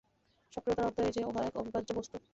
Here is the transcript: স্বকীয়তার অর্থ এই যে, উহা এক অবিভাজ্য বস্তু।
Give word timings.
স্বকীয়তার 0.53 0.85
অর্থ 0.85 0.97
এই 0.99 1.11
যে, 1.11 1.21
উহা 1.25 1.41
এক 1.43 1.55
অবিভাজ্য 1.55 1.89
বস্তু। 1.93 2.15